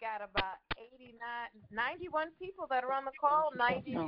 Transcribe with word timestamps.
got 0.00 0.22
about 0.24 0.56
89, 0.78 1.20
91 1.70 2.28
people 2.38 2.66
that 2.70 2.84
are 2.84 2.92
on 2.92 3.04
the 3.04 3.10
call. 3.20 3.50
92. 3.54 3.98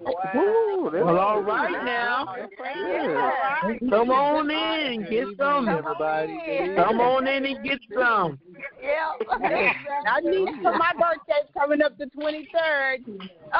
Wow. 0.00 0.32
Ooh, 0.34 0.90
well, 0.92 1.18
all 1.18 1.40
right 1.40 1.84
now. 1.84 2.34
Yeah. 2.64 3.78
Come 3.88 4.10
on 4.10 4.50
in, 4.50 5.06
get 5.08 5.26
some, 5.38 5.68
everybody. 5.68 6.36
Come 6.74 7.00
on 7.00 7.28
in 7.28 7.46
and 7.46 7.64
get 7.64 7.78
some. 7.94 8.40
Yeah. 8.82 9.12
I 9.30 10.20
need 10.20 10.48
for 10.62 10.76
my 10.76 10.92
birthday's 10.94 11.48
coming 11.54 11.80
up 11.80 11.96
the 11.96 12.06
23rd. 12.06 13.04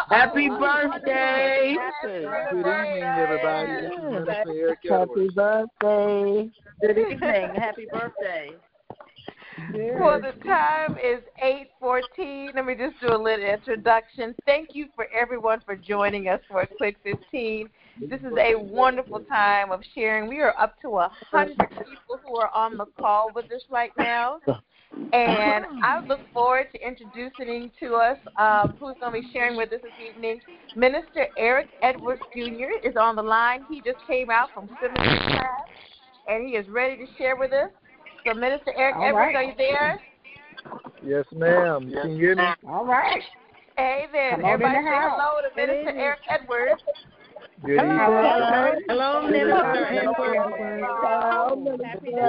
Happy 0.09 0.49
birthday. 0.49 1.77
Good 2.03 2.67
evening, 2.67 3.03
everybody. 3.05 3.73
Happy 4.29 5.29
birthday. 5.37 6.51
Good 6.81 6.99
evening. 6.99 7.55
Happy 7.55 7.87
birthday. 7.93 8.51
Well, 9.99 10.21
the 10.21 10.33
time 10.45 10.97
is 11.03 11.23
8:14. 11.43 12.55
Let 12.55 12.67
me 12.67 12.75
just 12.75 13.01
do 13.01 13.09
a 13.09 13.17
little 13.17 13.45
introduction. 13.45 14.35
Thank 14.45 14.75
you 14.75 14.89
for 14.95 15.07
everyone 15.13 15.61
for 15.65 15.77
joining 15.77 16.29
us 16.29 16.41
for 16.49 16.63
a 16.63 16.67
quick 16.67 16.97
15. 17.03 17.69
This 18.09 18.21
is 18.21 18.33
a 18.39 18.55
wonderful 18.55 19.21
time 19.21 19.73
of 19.73 19.81
sharing. 19.95 20.29
We 20.29 20.41
are 20.41 20.55
up 20.59 20.81
to 20.83 20.99
a 20.99 21.11
hundred 21.31 21.57
people 21.71 22.21
who 22.25 22.37
are 22.37 22.51
on 22.55 22.77
the 22.77 22.87
call 23.01 23.33
with 23.35 23.47
us 23.47 23.63
right 23.71 23.93
now, 23.99 24.41
and 25.13 25.65
I 25.83 26.01
look 26.07 26.21
forward 26.33 26.69
to 26.73 26.87
introducing 26.87 27.71
to 27.81 27.95
us 27.95 28.19
um, 28.39 28.77
who's 28.79 28.95
going 29.01 29.15
to 29.15 29.21
be 29.21 29.33
sharing 29.33 29.57
with 29.57 29.73
us 29.73 29.81
this 29.83 29.93
evening. 29.99 30.41
Minister 30.75 31.27
Eric 31.39 31.69
Edwards 31.83 32.23
Jr. 32.35 32.87
is 32.87 32.97
on 32.97 33.17
the 33.17 33.23
line. 33.23 33.65
He 33.69 33.81
just 33.81 34.07
came 34.07 34.31
out 34.31 34.51
from 34.53 34.69
seminary 34.81 35.19
class, 35.19 35.69
and 36.29 36.47
he 36.47 36.55
is 36.55 36.69
ready 36.69 36.97
to 36.99 37.07
share 37.17 37.35
with 37.37 37.53
us. 37.53 37.71
So, 38.27 38.35
Minister 38.35 38.75
Eric 38.77 38.97
All 38.97 39.05
Edwards, 39.05 39.35
right. 39.35 39.37
are 39.37 39.43
you 39.45 39.53
there? 39.57 40.01
Yes, 41.05 41.25
ma'am. 41.33 41.89
You 41.89 42.01
Can 42.01 42.17
hear 42.17 42.35
me? 42.35 42.43
All 42.67 42.85
right. 42.85 43.23
Hey 43.79 44.07
there. 44.11 44.33
Come 44.33 44.45
Everybody 44.45 44.79
say 44.79 44.91
house. 44.91 45.13
hello 45.15 45.49
to 45.49 45.55
Minister 45.55 45.91
evening. 45.91 46.03
Eric 46.03 46.19
Edwards. 46.29 46.83
Good 47.65 47.75
evening. 47.75 47.99
Hello. 47.99 48.73
Hello, 48.89 49.31
Minister 49.31 49.87
Edwards. 49.93 50.67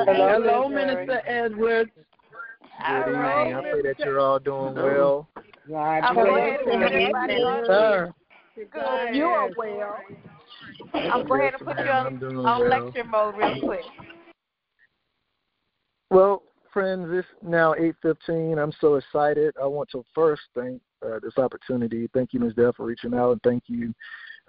Hello, 0.08 0.70
Minister 0.70 1.22
Edwards. 1.26 1.90
Good 1.96 3.08
evening. 3.08 3.56
I 3.56 3.62
pray 3.72 3.82
that 3.82 3.96
you're 3.98 4.20
all 4.20 4.38
doing 4.38 4.76
well. 4.76 5.28
God 5.68 6.04
I'm 6.04 6.14
bless 6.14 6.28
going 6.28 6.54
you. 6.54 6.60
put 6.64 6.74
everybody 6.74 7.34
on. 7.34 7.66
Sir. 7.66 8.14
Good. 8.56 9.16
You 9.16 9.26
are 9.26 9.50
well. 9.58 9.98
I'll 10.94 11.24
go 11.24 11.40
ahead 11.40 11.54
and 11.56 11.66
put 11.66 11.80
you 11.80 11.90
on, 11.92 12.24
on 12.24 12.60
well. 12.62 12.70
lecture 12.70 13.04
mode 13.04 13.36
real 13.36 13.60
quick. 13.64 13.86
Well, 16.10 16.44
friends, 16.72 17.08
it's 17.12 17.28
now 17.42 17.74
8:15. 17.74 18.58
I'm 18.58 18.72
so 18.80 18.96
excited. 18.96 19.54
I 19.62 19.66
want 19.66 19.90
to 19.92 20.06
first 20.16 20.44
thank 20.56 20.82
uh, 21.06 21.20
this 21.22 21.38
opportunity. 21.38 22.10
Thank 22.14 22.34
you, 22.34 22.40
Ms. 22.40 22.54
Dell, 22.56 22.74
for 22.74 22.86
reaching 22.86 23.14
out, 23.14 23.32
and 23.32 23.42
thank 23.44 23.64
you 23.68 23.94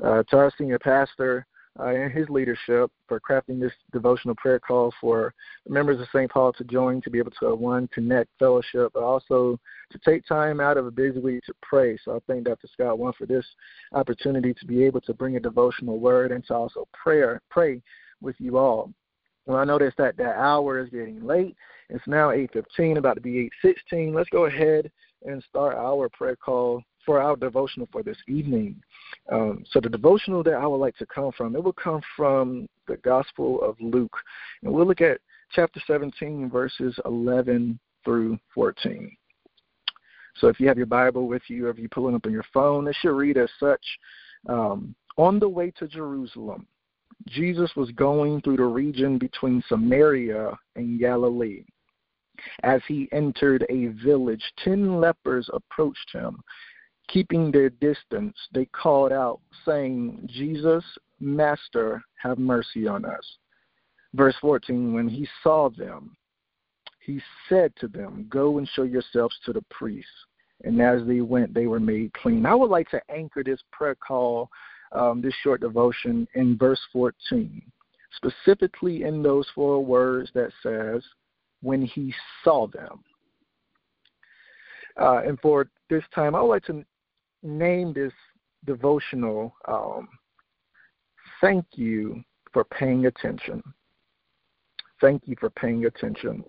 uh, 0.03 0.23
to 0.31 0.37
our 0.37 0.53
senior 0.57 0.79
pastor 0.79 1.47
uh, 1.81 1.87
and 1.87 2.13
his 2.13 2.29
leadership 2.29 2.91
for 3.07 3.21
crafting 3.21 3.61
this 3.61 3.73
devotional 3.93 4.35
prayer 4.37 4.61
call 4.61 4.93
for 5.01 5.35
members 5.69 6.01
of 6.01 6.07
St. 6.13 6.31
Paul 6.31 6.53
to 6.55 6.65
join 6.65 7.01
to 7.03 7.11
be 7.11 7.19
able 7.19 7.33
to 7.41 7.49
uh, 7.49 7.55
one 7.55 7.89
connect, 7.89 8.31
fellowship, 8.39 8.93
but 8.95 9.03
also 9.03 9.59
to 9.91 9.99
take 10.05 10.25
time 10.27 10.61
out 10.61 10.77
of 10.77 10.87
a 10.87 10.91
busy 10.91 11.19
week 11.19 11.43
to 11.45 11.55
pray. 11.63 11.99
So 12.05 12.17
I 12.17 12.19
thank 12.27 12.45
Dr. 12.45 12.69
Scott 12.73 12.99
one 12.99 13.13
for 13.15 13.27
this 13.27 13.47
opportunity 13.93 14.55
to 14.55 14.67
be 14.67 14.85
able 14.85 15.01
to 15.03 15.15
bring 15.15 15.37
a 15.37 15.41
devotional 15.41 15.99
word 15.99 16.33
and 16.33 16.45
to 16.47 16.55
also 16.55 16.87
prayer 16.93 17.41
pray 17.51 17.83
with 18.21 18.37
you 18.39 18.59
all. 18.59 18.93
Well, 19.49 19.57
I 19.57 19.65
noticed 19.65 19.97
that 19.97 20.19
that 20.19 20.37
hour 20.37 20.79
is 20.79 20.91
getting 20.91 21.25
late. 21.25 21.57
It's 21.89 22.07
now 22.07 22.31
8:15, 22.33 22.99
about 22.99 23.15
to 23.15 23.23
be 23.23 23.39
8:16. 23.39 24.13
Let's 24.13 24.29
go 24.29 24.45
ahead 24.45 24.93
and 25.25 25.43
start 25.43 25.75
our 25.75 26.11
prayer 26.11 26.37
call 26.37 26.85
for 27.07 27.23
our 27.23 27.35
devotional 27.35 27.89
for 27.91 28.03
this 28.03 28.19
evening. 28.29 28.83
Um, 29.31 29.65
so 29.71 29.81
the 29.81 29.89
devotional 29.89 30.43
that 30.43 30.53
I 30.53 30.67
would 30.67 30.77
like 30.77 30.99
to 30.99 31.07
come 31.07 31.33
from, 31.33 31.57
it 31.57 31.65
will 31.65 31.73
come 31.73 32.03
from 32.15 32.69
the 32.87 32.99
Gospel 32.99 33.63
of 33.63 33.81
Luke, 33.81 34.19
and 34.63 34.71
we'll 34.71 34.87
look 34.87 35.01
at 35.01 35.23
chapter 35.53 35.81
17, 35.87 36.51
verses 36.51 37.01
11 37.07 37.81
through 38.05 38.39
14. 38.55 39.17
So 40.35 40.49
if 40.49 40.61
you 40.61 40.69
have 40.69 40.77
your 40.77 40.87
Bible 40.87 41.27
with 41.27 41.43
you, 41.49 41.69
or 41.69 41.71
if 41.71 41.79
you 41.79 41.89
pull 41.89 42.07
it 42.11 42.15
up 42.15 42.27
on 42.27 42.33
your 42.33 42.45
phone, 42.53 42.87
it 42.87 42.97
should 43.01 43.17
read 43.17 43.39
as 43.39 43.51
such: 43.59 43.85
um, 44.47 44.95
On 45.17 45.39
the 45.39 45.49
way 45.49 45.71
to 45.79 45.89
Jerusalem. 45.89 46.67
Jesus 47.27 47.71
was 47.77 47.91
going 47.93 48.41
through 48.41 48.59
the 48.59 48.65
region 48.65 49.19
between 49.19 49.63
Samaria 49.69 50.57
and 50.77 50.99
Galilee. 50.99 51.65
As 52.63 52.81
he 52.87 53.09
entered 53.13 53.67
a 53.69 53.89
village, 54.05 54.43
ten 54.63 55.01
lepers 55.01 55.51
approached 55.53 56.11
him. 56.13 56.41
Keeping 57.09 57.51
their 57.51 57.71
distance, 57.71 58.37
they 58.53 58.67
called 58.67 59.13
out, 59.13 59.41
saying, 59.65 60.29
Jesus, 60.31 60.85
Master, 61.21 62.03
have 62.23 62.39
mercy 62.39 62.87
on 62.87 63.05
us. 63.05 63.39
Verse 64.15 64.37
14 64.41 64.93
When 64.93 65.09
he 65.09 65.27
saw 65.43 65.71
them, 65.71 66.17
he 67.01 67.21
said 67.49 67.73
to 67.77 67.89
them, 67.89 68.27
Go 68.29 68.59
and 68.59 68.69
show 68.69 68.83
yourselves 68.83 69.37
to 69.45 69.53
the 69.53 69.65
priests. 69.71 70.11
And 70.65 70.81
as 70.81 71.07
they 71.07 71.21
went, 71.21 71.55
they 71.55 71.67
were 71.67 71.81
made 71.81 72.13
clean. 72.13 72.45
I 72.45 72.55
would 72.55 72.71
like 72.71 72.91
to 72.91 73.01
anchor 73.11 73.43
this 73.43 73.61
prayer 73.73 73.95
call 73.95 74.51
um, 74.93 75.21
this 75.21 75.35
short 75.43 75.61
devotion 75.61 76.27
in 76.35 76.57
verse 76.57 76.81
14, 76.93 77.63
specifically 78.17 79.05
in 79.05 79.23
those 79.23 79.47
four 79.55 79.85
words 79.85 80.31
that 80.35 80.51
says, 80.63 81.03
when 81.63 81.83
he 81.83 82.15
saw 82.45 82.67
them. 82.67 83.03
Uh, 85.01 85.23
and 85.27 85.39
for 85.41 85.69
this 85.91 86.05
time, 86.15 86.35
I 86.35 86.41
would 86.41 86.49
like 86.49 86.65
to 86.65 86.85
name 87.43 87.93
this 87.93 88.13
devotional, 88.65 89.55
um, 89.67 90.09
Thank 91.41 91.65
You 91.73 92.23
for 92.53 92.65
Paying 92.65 93.07
Attention. 93.07 93.63
Thank 95.01 95.23
you 95.27 95.37
for 95.39 95.51
paying 95.51 95.85
attention. 95.85 96.43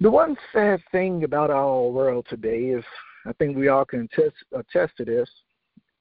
The 0.00 0.10
one 0.10 0.36
sad 0.52 0.80
thing 0.90 1.24
about 1.24 1.50
our 1.50 1.88
world 1.88 2.26
today 2.30 2.66
is, 2.66 2.84
I 3.26 3.32
think 3.34 3.56
we 3.56 3.68
all 3.68 3.84
can 3.84 4.08
attest, 4.12 4.36
attest 4.54 4.96
to 4.98 5.04
this, 5.04 5.28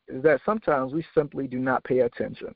is 0.07 0.23
that 0.23 0.41
sometimes 0.45 0.93
we 0.93 1.05
simply 1.13 1.47
do 1.47 1.59
not 1.59 1.83
pay 1.83 1.99
attention. 1.99 2.53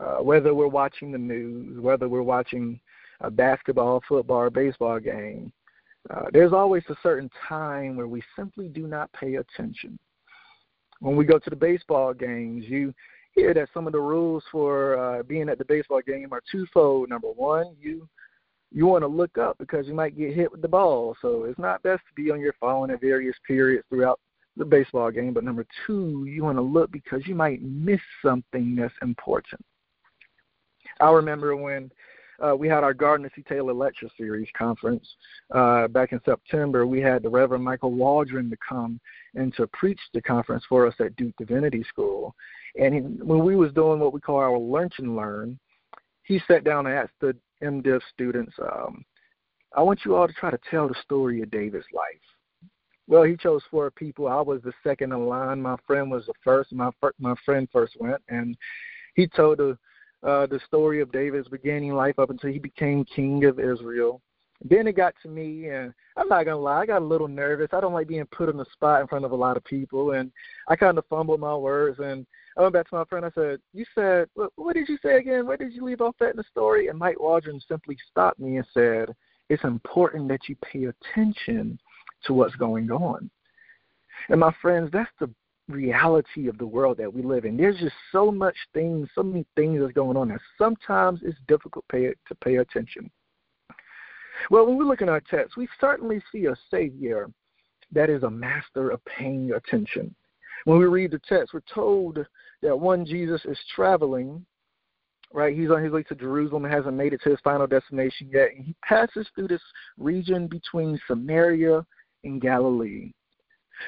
Uh, 0.00 0.22
whether 0.22 0.54
we're 0.54 0.68
watching 0.68 1.12
the 1.12 1.18
news, 1.18 1.78
whether 1.80 2.08
we're 2.08 2.22
watching 2.22 2.80
a 3.20 3.30
basketball, 3.30 4.02
football, 4.08 4.48
baseball 4.48 4.98
game, 4.98 5.52
uh, 6.10 6.24
there's 6.32 6.52
always 6.52 6.82
a 6.88 6.96
certain 7.02 7.30
time 7.48 7.96
where 7.96 8.08
we 8.08 8.22
simply 8.34 8.68
do 8.68 8.86
not 8.86 9.12
pay 9.12 9.36
attention. 9.36 9.98
When 11.00 11.16
we 11.16 11.24
go 11.24 11.38
to 11.38 11.50
the 11.50 11.56
baseball 11.56 12.14
games, 12.14 12.64
you 12.66 12.94
hear 13.34 13.52
that 13.54 13.68
some 13.74 13.86
of 13.86 13.92
the 13.92 14.00
rules 14.00 14.44
for 14.50 14.98
uh, 14.98 15.22
being 15.24 15.48
at 15.48 15.58
the 15.58 15.64
baseball 15.64 16.00
game 16.06 16.28
are 16.32 16.42
twofold. 16.50 17.08
Number 17.08 17.28
one, 17.28 17.76
you 17.80 18.08
you 18.74 18.86
want 18.86 19.02
to 19.02 19.08
look 19.08 19.36
up 19.36 19.58
because 19.58 19.86
you 19.86 19.92
might 19.92 20.16
get 20.16 20.34
hit 20.34 20.50
with 20.50 20.62
the 20.62 20.68
ball, 20.68 21.14
so 21.20 21.44
it's 21.44 21.58
not 21.58 21.82
best 21.82 22.00
to 22.08 22.14
be 22.14 22.30
on 22.30 22.40
your 22.40 22.54
phone 22.58 22.90
at 22.90 23.02
various 23.02 23.36
periods 23.46 23.84
throughout 23.90 24.18
the 24.56 24.64
baseball 24.64 25.10
game. 25.10 25.32
But 25.32 25.44
number 25.44 25.66
two, 25.86 26.26
you 26.28 26.44
want 26.44 26.58
to 26.58 26.62
look 26.62 26.90
because 26.90 27.26
you 27.26 27.34
might 27.34 27.62
miss 27.62 28.00
something 28.24 28.76
that's 28.76 28.94
important. 29.02 29.64
I 31.00 31.10
remember 31.10 31.56
when 31.56 31.90
uh, 32.42 32.54
we 32.56 32.68
had 32.68 32.82
our 32.82 32.94
Gardner 32.94 33.30
C. 33.34 33.42
Taylor 33.42 33.72
Lecture 33.72 34.08
Series 34.16 34.48
conference 34.56 35.06
uh, 35.54 35.88
back 35.88 36.12
in 36.12 36.20
September. 36.24 36.86
We 36.86 37.00
had 37.00 37.22
the 37.22 37.28
Reverend 37.28 37.64
Michael 37.64 37.92
Waldron 37.92 38.50
to 38.50 38.56
come 38.66 39.00
and 39.34 39.54
to 39.54 39.66
preach 39.68 40.00
the 40.12 40.22
conference 40.22 40.64
for 40.68 40.86
us 40.86 40.94
at 40.98 41.14
Duke 41.16 41.34
Divinity 41.38 41.84
School. 41.88 42.34
And 42.78 42.94
he, 42.94 43.00
when 43.00 43.44
we 43.44 43.54
was 43.54 43.72
doing 43.72 44.00
what 44.00 44.12
we 44.12 44.20
call 44.20 44.36
our 44.36 44.58
lunch 44.58 44.94
and 44.98 45.14
learn, 45.16 45.58
he 46.24 46.40
sat 46.48 46.64
down 46.64 46.86
and 46.86 46.96
asked 46.96 47.12
the 47.20 47.36
MDiv 47.62 48.00
students, 48.12 48.54
um, 48.60 49.04
"I 49.76 49.82
want 49.82 50.04
you 50.04 50.16
all 50.16 50.26
to 50.26 50.34
try 50.34 50.50
to 50.50 50.58
tell 50.70 50.88
the 50.88 50.94
story 51.02 51.42
of 51.42 51.50
David's 51.50 51.86
life." 51.92 52.31
Well, 53.12 53.24
he 53.24 53.36
chose 53.36 53.60
four 53.70 53.90
people. 53.90 54.26
I 54.26 54.40
was 54.40 54.62
the 54.62 54.72
second 54.82 55.12
in 55.12 55.26
line. 55.26 55.60
My 55.60 55.76
friend 55.86 56.10
was 56.10 56.24
the 56.24 56.32
first. 56.42 56.72
My 56.72 56.90
fir- 56.98 57.12
my 57.18 57.34
friend 57.44 57.68
first 57.70 57.94
went, 58.00 58.22
and 58.30 58.56
he 59.16 59.26
told 59.26 59.58
the 59.58 59.76
uh, 60.26 60.46
the 60.46 60.58
story 60.66 61.02
of 61.02 61.12
David's 61.12 61.46
beginning 61.46 61.92
life 61.92 62.18
up 62.18 62.30
until 62.30 62.50
he 62.50 62.58
became 62.58 63.04
king 63.04 63.44
of 63.44 63.60
Israel. 63.60 64.22
Then 64.64 64.86
it 64.86 64.96
got 64.96 65.12
to 65.20 65.28
me, 65.28 65.68
and 65.68 65.92
I'm 66.16 66.26
not 66.26 66.44
gonna 66.44 66.56
lie, 66.56 66.80
I 66.80 66.86
got 66.86 67.02
a 67.02 67.04
little 67.04 67.28
nervous. 67.28 67.68
I 67.74 67.82
don't 67.82 67.92
like 67.92 68.08
being 68.08 68.24
put 68.32 68.48
on 68.48 68.56
the 68.56 68.64
spot 68.72 69.02
in 69.02 69.08
front 69.08 69.26
of 69.26 69.32
a 69.32 69.36
lot 69.36 69.58
of 69.58 69.64
people, 69.64 70.12
and 70.12 70.32
I 70.68 70.74
kind 70.74 70.96
of 70.96 71.04
fumbled 71.10 71.40
my 71.40 71.54
words. 71.54 71.98
And 71.98 72.26
I 72.56 72.62
went 72.62 72.72
back 72.72 72.88
to 72.88 72.96
my 72.96 73.04
friend. 73.04 73.26
I 73.26 73.30
said, 73.34 73.60
"You 73.74 73.84
said 73.94 74.30
what, 74.32 74.52
what 74.56 74.74
did 74.74 74.88
you 74.88 74.96
say 75.02 75.18
again? 75.18 75.46
Where 75.46 75.58
did 75.58 75.74
you 75.74 75.84
leave 75.84 76.00
off 76.00 76.16
that 76.20 76.30
in 76.30 76.38
the 76.38 76.44
story?" 76.50 76.88
And 76.88 76.98
Mike 76.98 77.20
Waldron 77.20 77.60
simply 77.68 77.98
stopped 78.10 78.40
me 78.40 78.56
and 78.56 78.66
said, 78.72 79.14
"It's 79.50 79.64
important 79.64 80.28
that 80.28 80.48
you 80.48 80.56
pay 80.64 80.84
attention 80.84 81.78
to 82.24 82.34
what's 82.34 82.56
going 82.56 82.90
on." 82.90 83.30
And 84.28 84.40
my 84.40 84.52
friends, 84.62 84.90
that's 84.92 85.10
the 85.18 85.30
reality 85.68 86.48
of 86.48 86.58
the 86.58 86.66
world 86.66 86.96
that 86.98 87.12
we 87.12 87.22
live 87.22 87.44
in. 87.44 87.56
There's 87.56 87.78
just 87.78 87.96
so 88.10 88.30
much 88.30 88.56
things, 88.74 89.08
so 89.14 89.22
many 89.22 89.46
things 89.56 89.80
that's 89.80 89.92
going 89.92 90.16
on, 90.16 90.30
and 90.30 90.40
sometimes 90.58 91.20
it's 91.22 91.38
difficult 91.48 91.84
pay, 91.88 92.08
to 92.08 92.34
pay 92.42 92.56
attention. 92.56 93.10
Well, 94.50 94.66
when 94.66 94.76
we 94.76 94.84
look 94.84 95.02
in 95.02 95.08
our 95.08 95.20
text, 95.20 95.56
we 95.56 95.68
certainly 95.80 96.22
see 96.32 96.46
a 96.46 96.56
Savior 96.70 97.30
that 97.92 98.10
is 98.10 98.22
a 98.22 98.30
master 98.30 98.90
of 98.90 99.04
paying 99.04 99.52
attention. 99.52 100.14
When 100.64 100.78
we 100.78 100.86
read 100.86 101.10
the 101.10 101.20
text, 101.20 101.52
we're 101.54 101.60
told 101.72 102.24
that 102.62 102.76
one 102.76 103.04
Jesus 103.04 103.44
is 103.44 103.58
traveling, 103.74 104.44
right? 105.32 105.56
He's 105.56 105.70
on 105.70 105.82
his 105.82 105.92
way 105.92 106.02
to 106.04 106.14
Jerusalem 106.14 106.64
and 106.64 106.72
hasn't 106.72 106.96
made 106.96 107.12
it 107.12 107.20
to 107.22 107.30
his 107.30 107.40
final 107.40 107.66
destination 107.66 108.30
yet. 108.32 108.52
And 108.54 108.64
he 108.64 108.74
passes 108.82 109.28
through 109.34 109.48
this 109.48 109.62
region 109.98 110.46
between 110.46 111.00
Samaria 111.06 111.84
and 112.24 112.40
Galilee. 112.40 113.12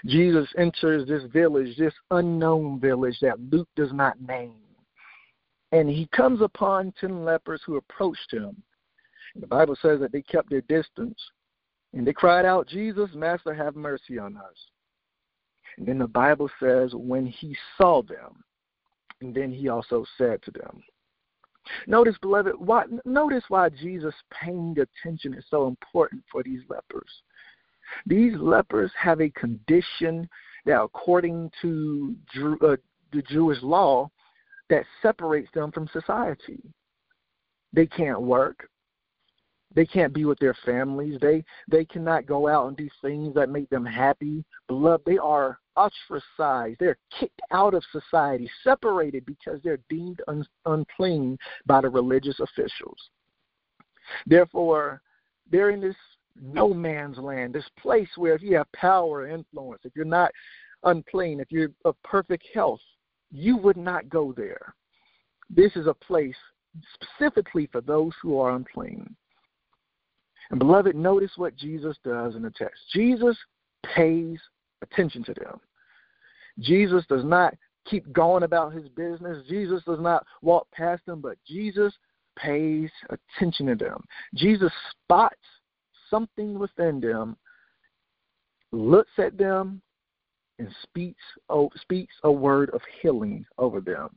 Jesus 0.06 0.48
enters 0.58 1.06
this 1.06 1.22
village, 1.32 1.76
this 1.76 1.94
unknown 2.10 2.80
village 2.80 3.16
that 3.20 3.40
Luke 3.50 3.68
does 3.76 3.92
not 3.92 4.20
name. 4.20 4.54
And 5.72 5.88
he 5.88 6.08
comes 6.14 6.40
upon 6.40 6.92
10 7.00 7.24
lepers 7.24 7.62
who 7.64 7.76
approached 7.76 8.32
him. 8.32 8.62
The 9.36 9.46
Bible 9.46 9.76
says 9.80 10.00
that 10.00 10.12
they 10.12 10.22
kept 10.22 10.50
their 10.50 10.60
distance. 10.62 11.18
And 11.92 12.06
they 12.06 12.12
cried 12.12 12.44
out, 12.44 12.68
Jesus, 12.68 13.10
Master, 13.14 13.54
have 13.54 13.76
mercy 13.76 14.18
on 14.18 14.36
us. 14.36 14.56
And 15.76 15.86
then 15.86 15.98
the 15.98 16.06
Bible 16.06 16.50
says, 16.60 16.90
when 16.94 17.26
he 17.26 17.56
saw 17.76 18.02
them, 18.02 18.42
and 19.20 19.34
then 19.34 19.50
he 19.52 19.68
also 19.68 20.04
said 20.18 20.42
to 20.42 20.50
them. 20.50 20.82
Notice, 21.86 22.16
beloved, 22.20 22.54
why, 22.58 22.84
notice 23.04 23.44
why 23.48 23.70
Jesus 23.70 24.14
paying 24.30 24.76
attention 24.78 25.34
is 25.34 25.44
so 25.50 25.66
important 25.66 26.22
for 26.30 26.42
these 26.42 26.60
lepers. 26.68 27.10
These 28.06 28.34
lepers 28.36 28.90
have 28.98 29.20
a 29.20 29.30
condition 29.30 30.28
that, 30.66 30.80
according 30.80 31.50
to 31.62 32.14
uh, 32.62 32.76
the 33.12 33.22
Jewish 33.28 33.62
law, 33.62 34.10
that 34.70 34.84
separates 35.02 35.50
them 35.54 35.70
from 35.72 35.88
society. 35.92 36.62
They 37.72 37.86
can't 37.86 38.22
work. 38.22 38.68
They 39.74 39.84
can't 39.84 40.14
be 40.14 40.24
with 40.24 40.38
their 40.38 40.56
families. 40.64 41.18
They 41.20 41.44
they 41.68 41.84
cannot 41.84 42.26
go 42.26 42.46
out 42.46 42.68
and 42.68 42.76
do 42.76 42.88
things 43.02 43.34
that 43.34 43.50
make 43.50 43.68
them 43.70 43.84
happy. 43.84 44.44
Beloved, 44.68 45.04
they 45.04 45.18
are 45.18 45.58
ostracized. 45.76 46.78
They're 46.78 46.98
kicked 47.18 47.40
out 47.50 47.74
of 47.74 47.82
society, 47.90 48.48
separated 48.62 49.26
because 49.26 49.60
they're 49.62 49.80
deemed 49.90 50.22
un- 50.28 50.46
unclean 50.66 51.36
by 51.66 51.80
the 51.80 51.88
religious 51.88 52.38
officials. 52.38 52.98
Therefore, 54.26 55.02
they're 55.50 55.70
in 55.70 55.80
this 55.80 55.96
no 56.40 56.72
man's 56.74 57.18
land, 57.18 57.54
this 57.54 57.68
place 57.78 58.08
where 58.16 58.34
if 58.34 58.42
you 58.42 58.56
have 58.56 58.70
power, 58.72 59.28
influence, 59.28 59.82
if 59.84 59.92
you're 59.94 60.04
not 60.04 60.30
unclean, 60.82 61.40
if 61.40 61.50
you're 61.50 61.70
of 61.84 62.00
perfect 62.02 62.44
health, 62.52 62.80
you 63.30 63.56
would 63.56 63.76
not 63.76 64.08
go 64.08 64.32
there. 64.36 64.74
This 65.50 65.74
is 65.76 65.86
a 65.86 65.94
place 65.94 66.36
specifically 66.94 67.68
for 67.70 67.80
those 67.80 68.12
who 68.20 68.38
are 68.38 68.54
unclean. 68.54 69.14
And 70.50 70.58
beloved, 70.58 70.94
notice 70.94 71.32
what 71.36 71.56
Jesus 71.56 71.96
does 72.04 72.34
in 72.34 72.42
the 72.42 72.50
text. 72.50 72.80
Jesus 72.92 73.36
pays 73.94 74.38
attention 74.82 75.24
to 75.24 75.34
them. 75.34 75.60
Jesus 76.60 77.04
does 77.08 77.24
not 77.24 77.54
keep 77.86 78.10
going 78.12 78.42
about 78.42 78.72
his 78.72 78.88
business. 78.90 79.44
Jesus 79.48 79.82
does 79.84 80.00
not 80.00 80.26
walk 80.42 80.66
past 80.72 81.04
them, 81.06 81.20
but 81.20 81.36
Jesus 81.46 81.92
pays 82.36 82.90
attention 83.10 83.66
to 83.66 83.74
them. 83.74 84.02
Jesus 84.34 84.72
spots 85.02 85.36
something 86.14 86.58
within 86.58 87.00
them, 87.00 87.36
looks 88.70 89.10
at 89.18 89.36
them, 89.36 89.82
and 90.60 90.68
speaks 90.84 91.22
oh, 91.48 91.68
speaks 91.80 92.14
a 92.22 92.30
word 92.30 92.70
of 92.70 92.80
healing 93.00 93.44
over 93.58 93.80
them, 93.80 94.10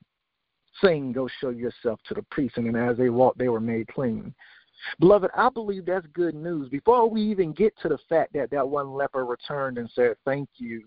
saying, 0.81 1.13
"Go 1.13 1.27
show 1.41 1.49
yourself 1.49 1.99
to 2.07 2.13
the 2.13 2.23
priest." 2.29 2.57
And 2.57 2.77
as 2.77 2.97
they 2.97 3.09
walked, 3.09 3.39
they 3.39 3.49
were 3.49 3.59
made 3.59 3.87
clean. 3.87 4.33
Beloved, 4.99 5.31
I 5.35 5.49
believe 5.49 5.85
that's 5.85 6.05
good 6.13 6.35
news. 6.35 6.69
Before 6.69 7.09
we 7.09 7.21
even 7.23 7.51
get 7.51 7.73
to 7.81 7.89
the 7.89 7.97
fact 8.09 8.33
that 8.33 8.51
that 8.51 8.67
one 8.67 8.93
leper 8.93 9.25
returned 9.25 9.79
and 9.79 9.89
said, 9.93 10.15
Thank 10.23 10.49
you, 10.57 10.83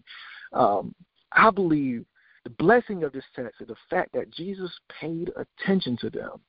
um, 0.52 0.94
I 1.32 1.50
believe 1.50 2.04
the 2.44 2.50
blessing 2.50 3.02
of 3.04 3.12
this 3.12 3.24
text 3.34 3.60
is 3.60 3.68
the 3.68 3.76
fact 3.88 4.12
that 4.12 4.30
Jesus 4.32 4.70
paid 5.00 5.30
attention 5.36 5.96
to 6.02 6.10
them. 6.10 6.40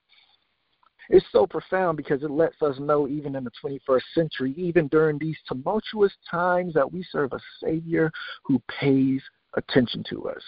It's 1.09 1.25
so 1.31 1.45
profound 1.45 1.97
because 1.97 2.23
it 2.23 2.31
lets 2.31 2.61
us 2.61 2.79
know, 2.79 3.07
even 3.07 3.35
in 3.35 3.43
the 3.43 3.51
21st 3.63 4.01
century, 4.13 4.53
even 4.55 4.87
during 4.87 5.17
these 5.17 5.37
tumultuous 5.47 6.13
times, 6.29 6.73
that 6.73 6.91
we 6.91 7.03
serve 7.11 7.33
a 7.33 7.39
Savior 7.63 8.11
who 8.43 8.61
pays 8.79 9.21
attention 9.55 10.03
to 10.09 10.29
us. 10.29 10.41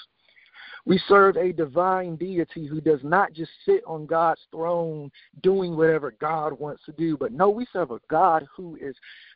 We 0.85 1.01
serve 1.07 1.37
a 1.37 1.53
divine 1.53 2.17
deity 2.17 2.65
who 2.65 2.81
does 2.81 2.99
not 3.03 3.31
just 3.31 3.51
sit 3.65 3.83
on 3.87 4.05
God's 4.05 4.41
throne 4.51 5.09
doing 5.41 5.77
whatever 5.77 6.13
God 6.19 6.59
wants 6.59 6.83
to 6.85 6.91
do, 6.91 7.15
but 7.15 7.31
no, 7.31 7.49
we 7.49 7.65
serve 7.71 7.91
a 7.91 7.99
God 8.09 8.45
who 8.55 8.75
is 8.75 8.95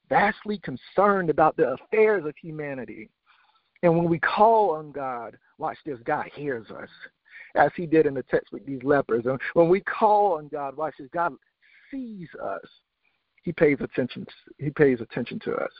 vastly 0.09 0.59
concerned 0.59 1.29
about 1.29 1.55
the 1.55 1.73
affairs 1.73 2.25
of 2.25 2.35
humanity. 2.35 3.09
And 3.81 3.95
when 3.95 4.09
we 4.09 4.19
call 4.19 4.71
on 4.71 4.91
God, 4.91 5.37
watch 5.57 5.77
this, 5.85 5.99
God 6.03 6.25
hears 6.33 6.69
us, 6.69 6.89
as 7.57 7.71
he 7.75 7.85
did 7.85 8.05
in 8.05 8.13
the 8.13 8.23
text 8.23 8.51
with 8.51 8.65
these 8.65 8.83
lepers. 8.83 9.25
And 9.25 9.39
when 9.53 9.69
we 9.69 9.81
call 9.81 10.37
on 10.37 10.47
God, 10.47 10.77
watch 10.77 10.95
this, 10.99 11.09
God 11.13 11.33
sees 11.91 12.27
us. 12.41 12.61
He 13.43 13.53
pays 13.53 13.77
attention. 13.79 14.25
To, 14.25 14.63
He 14.63 14.69
pays 14.69 14.99
attention 15.01 15.39
to 15.45 15.55
us. 15.55 15.71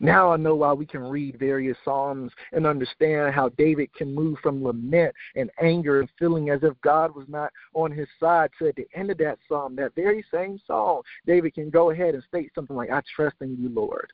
Now 0.00 0.32
I 0.32 0.36
know 0.36 0.54
why 0.54 0.72
we 0.72 0.86
can 0.86 1.02
read 1.02 1.38
various 1.38 1.76
Psalms 1.84 2.30
and 2.52 2.66
understand 2.66 3.34
how 3.34 3.48
David 3.50 3.92
can 3.94 4.14
move 4.14 4.38
from 4.42 4.62
lament 4.62 5.14
and 5.34 5.50
anger 5.60 6.00
and 6.00 6.08
feeling 6.18 6.50
as 6.50 6.60
if 6.62 6.80
God 6.82 7.14
was 7.14 7.26
not 7.28 7.52
on 7.74 7.90
his 7.90 8.08
side 8.20 8.50
to 8.58 8.68
at 8.68 8.76
the 8.76 8.86
end 8.94 9.10
of 9.10 9.18
that 9.18 9.38
Psalm, 9.48 9.74
that 9.76 9.94
very 9.94 10.24
same 10.32 10.60
Psalm, 10.66 11.02
David 11.26 11.54
can 11.54 11.70
go 11.70 11.90
ahead 11.90 12.14
and 12.14 12.22
state 12.24 12.52
something 12.54 12.76
like, 12.76 12.90
I 12.90 13.02
trust 13.14 13.36
in 13.40 13.56
you, 13.56 13.68
Lord. 13.68 14.12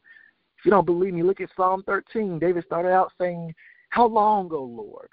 If 0.59 0.65
you 0.65 0.71
don't 0.71 0.87
believe 0.87 1.13
me, 1.13 1.23
look 1.23 1.41
at 1.41 1.51
Psalm 1.57 1.83
13. 1.85 2.39
David 2.39 2.65
started 2.65 2.91
out 2.91 3.13
saying, 3.21 3.55
How 3.91 4.07
long, 4.07 4.51
O 4.53 4.63
Lord? 4.63 5.11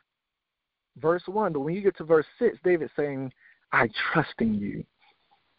Verse 0.97 1.23
1. 1.25 1.53
But 1.53 1.61
when 1.61 1.75
you 1.75 1.81
get 1.81 1.97
to 1.97 2.03
verse 2.03 2.25
6, 2.39 2.57
David's 2.63 2.91
saying, 2.95 3.31
I 3.71 3.89
trust 4.11 4.33
in 4.39 4.55
you. 4.55 4.83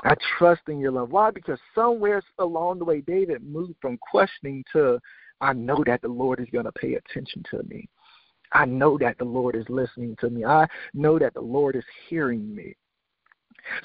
I 0.02 0.14
trust 0.38 0.62
in 0.68 0.78
your 0.78 0.92
love. 0.92 1.10
Why? 1.10 1.30
Because 1.30 1.58
somewhere 1.74 2.22
along 2.38 2.78
the 2.78 2.84
way, 2.84 3.00
David 3.00 3.42
moved 3.42 3.76
from 3.80 3.98
questioning 4.10 4.64
to, 4.72 4.98
I 5.40 5.52
know 5.52 5.82
that 5.86 6.02
the 6.02 6.08
Lord 6.08 6.40
is 6.40 6.48
going 6.52 6.66
to 6.66 6.72
pay 6.72 6.94
attention 6.94 7.42
to 7.50 7.62
me. 7.64 7.88
I 8.52 8.64
know 8.66 8.98
that 8.98 9.18
the 9.18 9.24
Lord 9.24 9.56
is 9.56 9.64
listening 9.68 10.16
to 10.20 10.30
me. 10.30 10.44
I 10.44 10.66
know 10.92 11.18
that 11.18 11.34
the 11.34 11.40
Lord 11.40 11.74
is 11.74 11.84
hearing 12.08 12.54
me. 12.54 12.76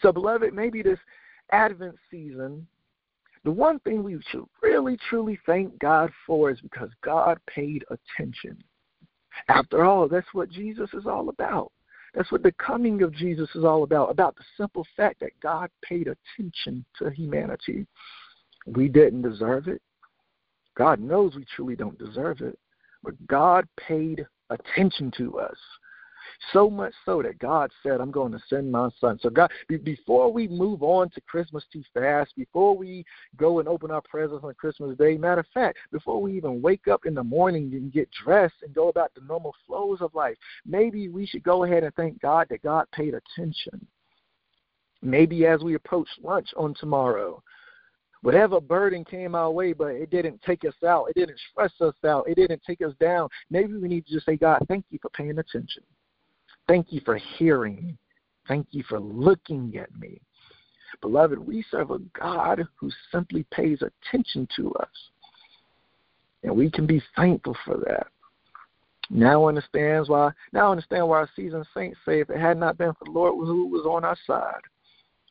So, 0.01 0.11
beloved, 0.11 0.53
maybe 0.53 0.83
this 0.83 0.99
Advent 1.51 1.95
season, 2.11 2.67
the 3.43 3.51
one 3.51 3.79
thing 3.79 4.03
we 4.03 4.19
should 4.29 4.45
really, 4.61 4.97
truly 5.09 5.39
thank 5.45 5.77
God 5.79 6.11
for 6.27 6.51
is 6.51 6.59
because 6.61 6.89
God 7.03 7.39
paid 7.47 7.83
attention. 7.89 8.61
After 9.48 9.86
all, 9.86 10.07
that's 10.07 10.33
what 10.33 10.50
Jesus 10.50 10.90
is 10.94 11.06
all 11.06 11.30
about. 11.30 11.71
That's 12.14 12.31
what 12.31 12.44
the 12.44 12.52
coming 12.54 13.04
of 13.04 13.14
Jesus 13.14 13.50
is 13.56 13.64
all 13.64 13.83
about, 13.83 14.09
about 14.09 14.36
the 14.36 14.44
simple 14.57 14.86
fact 14.98 15.19
that 15.19 15.40
God 15.42 15.69
paid 15.83 16.07
attention 16.07 16.83
to 16.98 17.12
humanity. 17.12 17.86
We 18.66 18.88
didn't 18.88 19.21
deserve 19.21 19.68
it. 19.68 19.81
God 20.76 21.00
knows 21.00 21.36
we 21.36 21.45
truly 21.56 21.76
don't 21.76 22.00
deserve 22.00 22.42
it, 22.42 22.57
but 23.04 23.28
God 23.28 23.68
paid 23.78 24.26
attention 24.50 25.12
to 25.18 25.40
us. 25.40 25.57
So 26.54 26.69
much 26.69 26.94
so 27.06 27.21
that 27.21 27.40
God 27.40 27.71
said, 27.83 28.02
I'm 28.02 28.11
going 28.11 28.31
to 28.31 28.42
send 28.49 28.71
my 28.71 28.90
son. 28.99 29.19
So, 29.21 29.30
God, 29.30 29.52
before 29.83 30.31
we 30.31 30.47
move 30.47 30.83
on 30.83 31.09
to 31.11 31.21
Christmas 31.21 31.64
too 31.71 31.83
fast, 31.94 32.35
before 32.35 32.76
we 32.78 33.06
go 33.38 33.59
and 33.59 33.68
open 33.68 33.92
our 33.92 34.02
presents 34.02 34.44
on 34.44 34.54
Christmas 34.56 34.97
Day, 34.97 35.18
matter 35.18 35.42
of 35.42 35.47
fact, 35.54 35.78
before 35.92 36.21
we 36.21 36.35
even 36.35 36.61
wake 36.61 36.88
up 36.88 37.06
in 37.06 37.14
the 37.14 37.23
morning 37.23 37.69
and 37.73 37.92
get 37.92 38.09
dressed 38.23 38.56
and 38.64 38.73
go 38.73 38.90
about 38.90 39.14
the 39.14 39.21
normal 39.21 39.54
flows 39.66 40.02
of 40.02 40.14
life, 40.16 40.38
maybe 40.66 41.09
we 41.09 41.26
should 41.26 41.44
go 41.44 41.64
ahead 41.64 41.83
and 41.83 41.94
thank 41.95 42.19
God 42.21 42.47
that 42.49 42.64
God 42.64 42.85
paid 42.92 43.14
attention. 43.14 43.85
Maybe 45.02 45.45
as 45.45 45.61
we 45.61 45.76
approach 45.76 46.09
lunch 46.21 46.49
on 46.57 46.73
tomorrow, 46.73 47.42
whatever 48.21 48.59
burden 48.59 49.06
came 49.06 49.35
our 49.35 49.52
way, 49.52 49.73
but 49.73 49.88
it 49.88 50.09
didn't 50.09 50.42
take 50.42 50.66
us 50.66 50.73
out. 50.85 51.06
It 51.09 51.16
didn't 51.16 51.40
stress 51.52 51.71
us 51.81 51.95
out. 52.06 52.28
It 52.28 52.35
didn't 52.35 52.61
take 52.66 52.81
us 52.81 52.94
down. 52.99 53.30
Maybe 53.49 53.73
we 53.78 53.88
need 53.88 54.06
to 54.07 54.14
just 54.14 54.26
say, 54.26 54.35
God, 54.35 54.59
thank 54.68 54.85
you 54.90 54.99
for 55.02 55.09
paying 55.09 55.38
attention. 55.38 55.83
Thank 56.69 56.94
you 56.94 57.02
for 57.04 57.18
hearing 57.40 57.78
me. 57.78 57.97
Thank 58.47 58.68
you 58.69 58.83
for 58.88 58.99
looking 58.99 59.76
at 59.76 59.90
me. 59.99 60.21
Beloved, 61.02 61.40
we 61.40 61.66
serve 61.71 61.90
a 61.90 61.97
God 62.18 62.64
who 62.80 62.92
simply 63.11 63.44
pays 63.52 63.80
attention 63.81 64.47
to 64.56 64.71
us. 64.73 64.88
And 66.44 66.56
we 66.56 66.69
can 66.69 66.85
be 66.85 67.02
thankful 67.16 67.57
for 67.66 67.78
that. 67.78 68.06
Now 69.09 69.47
understands 69.47 70.09
why 70.09 70.30
now 70.54 70.69
understand 70.69 71.07
why 71.07 71.18
our 71.18 71.30
seasoned 71.35 71.66
saints 71.73 71.97
say 72.06 72.21
if 72.21 72.30
it 72.30 72.40
had 72.40 72.57
not 72.57 72.78
been 72.78 72.94
for 72.94 73.06
the 73.06 73.11
Lord 73.11 73.33
who 73.47 73.66
was 73.66 73.88
on 73.88 74.06
our 74.06 74.18
side. 74.28 74.61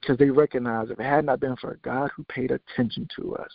Because 0.01 0.19
they 0.19 0.31
recognize 0.31 0.91
if 0.91 0.99
it 0.99 1.05
had 1.05 1.25
not 1.25 1.39
been 1.39 1.55
for 1.55 1.71
a 1.71 1.79
God 1.79 2.11
who 2.17 2.25
paid 2.25 2.51
attention 2.51 3.07
to 3.15 3.37
us. 3.37 3.51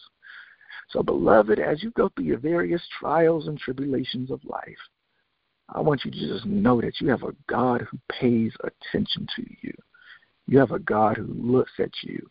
So 0.89 1.03
beloved, 1.03 1.59
as 1.59 1.83
you 1.83 1.91
go 1.91 2.07
through 2.15 2.25
your 2.25 2.39
various 2.39 2.81
trials 2.97 3.47
and 3.47 3.59
tribulations 3.59 4.31
of 4.31 4.39
life, 4.45 4.77
I 5.73 5.81
want 5.81 6.05
you 6.05 6.11
to 6.11 6.33
just 6.33 6.45
know 6.45 6.79
that 6.81 7.01
you 7.01 7.09
have 7.09 7.23
a 7.23 7.35
God 7.47 7.81
who 7.81 7.97
pays 8.09 8.51
attention 8.63 9.27
to 9.35 9.43
you. 9.61 9.73
You 10.47 10.59
have 10.59 10.71
a 10.71 10.79
God 10.79 11.17
who 11.17 11.33
looks 11.33 11.71
at 11.79 11.91
you 12.03 12.29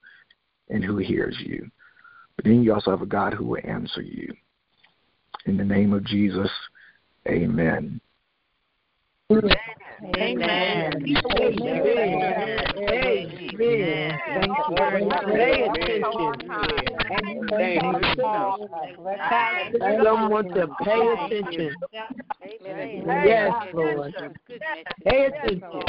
and 0.68 0.84
who 0.84 0.98
hears 0.98 1.36
you. 1.40 1.70
But 2.36 2.44
then 2.44 2.62
you 2.62 2.72
also 2.72 2.90
have 2.92 3.02
a 3.02 3.06
God 3.06 3.34
who 3.34 3.44
will 3.44 3.60
answer 3.64 4.00
you. 4.00 4.32
In 5.46 5.56
the 5.56 5.64
name 5.64 5.92
of 5.92 6.04
Jesus, 6.04 6.50
amen. 7.28 8.00
Amen. 9.30 9.54
Amen. 10.16 11.02
Amen. 11.34 12.61
Hey 12.88 13.26
thank 13.28 13.42
you. 13.42 13.58
Pay 15.36 15.64
attention. 15.64 16.32
Someone 20.04 20.48
to 20.54 20.68
pay 20.82 21.14
attention. 21.14 21.74
Yes, 23.06 23.52
Lord. 23.74 24.14
Pay 25.04 25.26
attention. 25.26 25.82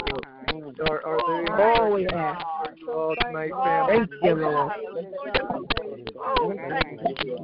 Are, 0.89 1.05
are 1.05 1.45
there 1.47 1.81
All 1.81 1.93
we 1.93 2.03
have. 2.11 2.43
all 2.89 3.15
tonight, 3.21 3.51
family? 3.51 3.97
Thank 3.97 4.09
you, 4.23 4.35
Lord. 4.35 4.71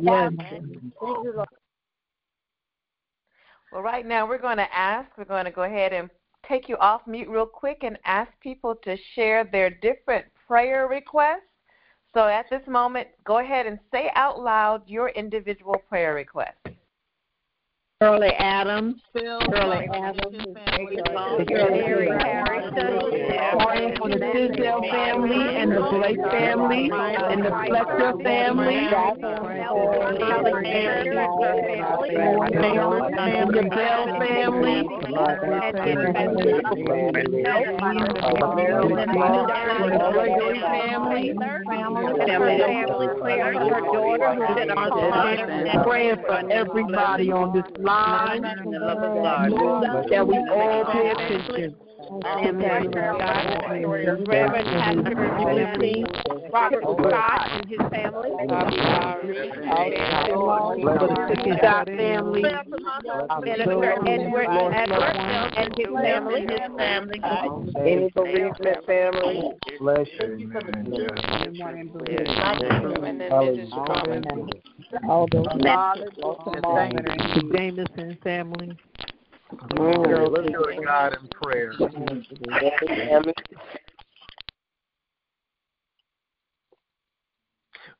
Yes. 0.02 0.34
Well, 3.72 3.82
right 3.84 4.06
now 4.06 4.28
we're 4.28 4.40
going 4.40 4.58
to 4.58 4.76
ask, 4.76 5.10
we're 5.18 5.26
going 5.26 5.46
to 5.46 5.52
go 5.52 5.62
ahead 5.64 5.94
and 5.94 6.10
take 6.50 6.68
you 6.68 6.76
off 6.78 7.02
mute 7.06 7.30
real 7.30 7.46
quick 7.46 7.84
and 7.84 7.98
ask 8.06 8.32
people 8.42 8.76
to 8.84 8.98
share 9.16 9.44
their 9.44 9.70
different 9.70 10.26
prayer 10.48 10.88
requests. 10.88 11.44
So 12.14 12.22
at 12.22 12.50
this 12.50 12.68
moment, 12.68 13.08
go 13.24 13.38
ahead 13.38 13.68
and 13.68 13.78
say 13.92 14.10
out 14.16 14.42
loud 14.42 14.82
your 14.88 15.10
individual 15.10 15.76
prayer 15.88 16.16
request. 16.16 16.58
Shirley 18.02 18.30
Adams. 18.30 18.96
Shirley 19.14 19.90
Adams. 19.94 20.38
Shirley 21.50 22.08
Praying 23.60 23.98
for 23.98 24.08
the 24.08 24.20
Tisdale 24.32 24.82
family 24.90 25.58
and 25.58 25.70
the 25.74 25.82
Blake 25.92 26.22
family 26.32 26.90
and 26.94 27.44
the 27.44 27.50
Fletcher 27.68 28.14
family. 28.24 28.88
And 33.28 33.50
the 33.54 33.64
Bell 33.70 34.06
family. 34.18 34.80
And 35.80 36.38
the 36.40 36.56
Gregory 40.14 40.60
family, 40.62 41.30
and 41.30 41.36
the 41.36 41.44
Bell 41.44 41.66
family. 41.68 42.00
Praying 45.84 46.20
for 46.26 46.40
everybody 46.52 47.32
on 47.32 47.54
this 47.54 47.66
line 47.78 47.89
that 50.10 50.28
we 50.28 50.38
all 50.38 50.86
pay 50.92 51.12
attention. 51.12 51.89
Reverend 52.10 52.92
Pastor 54.66 55.14
Timothy 55.14 56.04
Robert 56.52 56.84
Scott 56.84 57.50
and 57.52 57.70
his 57.70 57.80
family. 57.92 58.32
The 61.30 61.56
Scott 61.60 61.88
family. 61.88 62.42
Minister 63.42 63.94
Edward 64.08 64.48
Edward 64.74 65.16
and 65.56 65.72
his 65.78 65.88
family. 65.88 66.42
His 66.42 66.60
family. 66.78 67.20
Any 67.78 68.10
bereavement 68.16 68.86
family. 68.88 69.52
Bless 69.80 70.08
you, 70.20 70.48
man. 70.48 71.90
All 75.08 75.28
those. 75.32 75.46
The 75.46 77.44
Jameson 77.54 78.18
family. 78.24 78.78
Let's 79.52 80.52
go 80.54 80.64
to 80.64 80.82
God 80.84 81.18
in 81.20 81.28
prayer. 81.30 81.74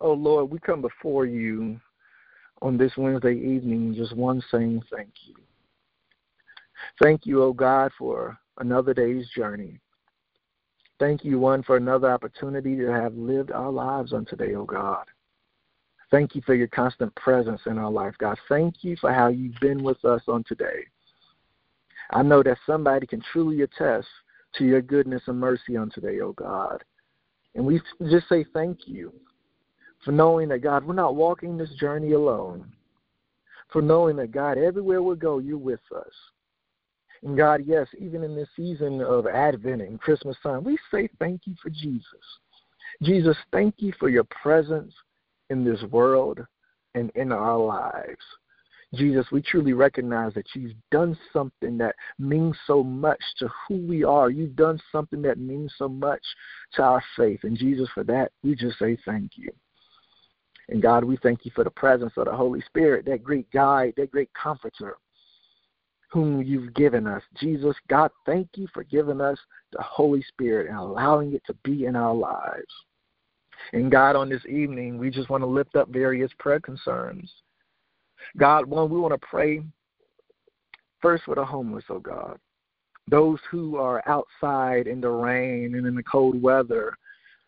Oh 0.02 0.14
Lord, 0.14 0.52
we 0.52 0.60
come 0.60 0.82
before 0.82 1.26
you 1.26 1.80
on 2.62 2.78
this 2.78 2.92
Wednesday 2.98 3.36
evening, 3.36 3.96
just 3.96 4.16
one 4.16 4.44
saying 4.52 4.82
thank 4.92 5.10
you. 5.26 5.36
Thank 7.02 7.26
you, 7.26 7.44
oh 7.44 7.54
God, 7.54 7.92
for 7.98 8.38
another 8.60 8.94
day's 8.94 9.28
journey. 9.36 9.80
Thank 11.00 11.24
you, 11.24 11.40
one, 11.40 11.64
for 11.64 11.78
another 11.78 12.12
opportunity 12.12 12.76
to 12.76 12.88
have 12.88 13.16
lived 13.16 13.52
our 13.52 13.72
lives 13.72 14.14
on 14.14 14.26
today, 14.26 14.56
oh 14.56 14.66
God. 14.66 15.06
Thank 16.12 16.36
you 16.36 16.42
for 16.46 16.56
your 16.56 16.68
constant 16.68 17.14
presence 17.16 17.62
in 17.66 17.78
our 17.78 17.92
life, 17.92 18.16
God. 18.18 18.38
Thank 18.50 18.84
you 18.84 18.96
for 19.00 19.14
how 19.14 19.28
you've 19.28 19.60
been 19.62 19.84
with 19.84 20.04
us 20.06 20.22
on 20.28 20.44
today. 20.44 20.86
I 22.12 22.24
know 22.24 22.42
that 22.44 22.58
somebody 22.66 23.06
can 23.08 23.22
truly 23.32 23.62
attest 23.62 24.08
to 24.56 24.66
your 24.66 24.82
goodness 24.82 25.22
and 25.28 25.40
mercy 25.40 25.78
on 25.78 25.92
today, 25.92 26.20
oh 26.22 26.34
God. 26.34 26.84
And 27.56 27.66
we 27.66 27.82
just 28.10 28.28
say 28.30 28.46
thank 28.54 28.88
you 28.88 29.14
for 30.04 30.12
knowing 30.12 30.50
that, 30.50 30.60
God, 30.60 30.86
we're 30.86 30.94
not 30.94 31.16
walking 31.16 31.58
this 31.58 31.74
journey 31.80 32.14
alone. 32.14 32.72
For 33.72 33.82
knowing 33.82 34.16
that, 34.16 34.32
God, 34.32 34.58
everywhere 34.58 35.04
we 35.04 35.16
go, 35.16 35.38
you're 35.40 35.58
with 35.58 35.82
us. 35.96 36.14
And 37.24 37.38
God, 37.38 37.62
yes, 37.66 37.88
even 38.00 38.24
in 38.24 38.36
this 38.36 38.48
season 38.56 39.02
of 39.02 39.28
Advent 39.28 39.82
and 39.82 40.00
Christmas 40.00 40.38
time, 40.42 40.64
we 40.64 40.78
say 40.90 41.10
thank 41.20 41.42
you 41.46 41.54
for 41.62 41.70
Jesus. 41.70 42.04
Jesus, 43.04 43.38
thank 43.52 43.76
you 43.78 43.94
for 44.00 44.10
your 44.10 44.24
presence 44.26 44.94
in 45.50 45.64
this 45.64 45.82
world 45.92 46.40
and 46.96 47.12
in 47.16 47.32
our 47.32 47.58
lives. 47.58 48.24
Jesus, 48.96 49.26
we 49.32 49.42
truly 49.42 49.74
recognize 49.74 50.34
that 50.34 50.48
you've 50.56 50.74
done 50.92 51.18
something 51.32 51.78
that 51.78 51.96
means 52.18 52.58
so 52.66 52.84
much 52.84 53.22
to 53.38 53.48
who 53.68 53.76
we 53.88 54.04
are. 54.04 54.32
You've 54.32 54.56
done 54.56 54.80
something 54.92 55.22
that 55.22 55.38
means 55.38 55.72
so 55.78 55.88
much 55.88 56.22
to 56.74 56.82
our 56.82 57.04
faith. 57.16 57.42
And 57.44 57.58
Jesus, 57.58 57.88
for 57.94 58.04
that, 58.06 58.32
we 58.44 58.56
just 58.56 58.80
say 58.80 58.98
thank 59.06 59.32
you. 59.36 59.52
And 60.70 60.82
God, 60.82 61.04
we 61.04 61.18
thank 61.18 61.46
you 61.46 61.52
for 61.54 61.64
the 61.64 61.70
presence 61.70 62.14
of 62.18 62.26
the 62.26 62.36
Holy 62.36 62.62
Spirit, 62.62 63.06
that 63.06 63.24
great 63.24 63.50
guide, 63.52 63.94
that 63.98 64.12
great 64.12 64.30
comforter 64.34 64.98
whom 66.12 66.42
you've 66.42 66.74
given 66.74 67.08
us. 67.08 67.22
Jesus, 67.40 67.76
God, 67.88 68.12
thank 68.26 68.50
you 68.56 68.68
for 68.74 68.84
giving 68.84 69.22
us 69.22 69.38
the 69.72 69.82
Holy 69.82 70.24
Spirit 70.24 70.68
and 70.68 70.78
allowing 70.78 71.34
it 71.34 71.44
to 71.46 71.54
be 71.64 71.86
in 71.86 71.96
our 71.96 72.14
lives. 72.14 72.74
And 73.74 73.92
God, 73.92 74.16
on 74.16 74.30
this 74.30 74.46
evening, 74.48 74.98
we 74.98 75.12
just 75.12 75.30
want 75.30 75.44
to 75.44 75.48
lift 75.48 75.76
up 75.76 75.90
various 75.90 76.32
prayer 76.40 76.60
concerns. 76.60 77.32
God, 78.38 78.66
one, 78.66 78.90
we 78.90 79.00
want 79.00 79.20
to 79.20 79.28
pray 79.28 79.62
first 81.02 81.24
for 81.24 81.36
the 81.36 81.46
homeless, 81.46 81.86
oh 81.90 82.00
God. 82.00 82.38
Those 83.10 83.40
who 83.50 83.78
are 83.78 84.04
outside 84.08 84.88
in 84.88 85.02
the 85.02 85.10
rain 85.10 85.76
and 85.76 85.88
in 85.88 85.96
the 85.96 86.04
cold 86.04 86.42
weather, 86.42 86.98